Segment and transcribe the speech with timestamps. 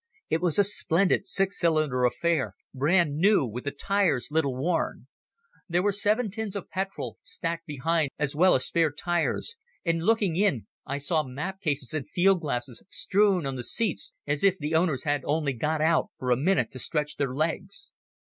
[0.31, 5.05] It was a splendid six cylinder affair, brand new, with the tyres little worn.
[5.69, 10.35] There were seven tins of petrol stacked behind as well as spare tyres, and, looking
[10.35, 14.73] in, I saw map cases and field glasses strewn on the seats as if the
[14.73, 17.91] owners had only got out for a minute to stretch their legs.